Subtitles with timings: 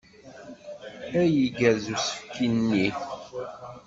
[1.21, 2.87] Ay igerrez usefk-nni!